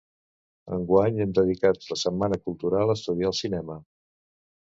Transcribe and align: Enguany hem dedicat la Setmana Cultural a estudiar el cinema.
Enguany 0.77 1.19
hem 1.25 1.35
dedicat 1.39 1.85
la 1.91 1.97
Setmana 2.05 2.41
Cultural 2.49 2.93
a 2.93 2.97
estudiar 3.01 3.31
el 3.33 3.39
cinema. 3.43 3.77